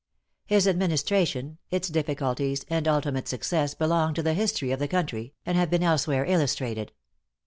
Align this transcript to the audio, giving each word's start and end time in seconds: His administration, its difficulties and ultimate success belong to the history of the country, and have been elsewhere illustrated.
His 0.47 0.67
administration, 0.67 1.59
its 1.69 1.87
difficulties 1.87 2.65
and 2.71 2.87
ultimate 2.87 3.27
success 3.27 3.75
belong 3.75 4.15
to 4.15 4.23
the 4.23 4.33
history 4.33 4.71
of 4.71 4.79
the 4.79 4.87
country, 4.87 5.35
and 5.45 5.55
have 5.55 5.69
been 5.69 5.83
elsewhere 5.83 6.25
illustrated. 6.25 6.91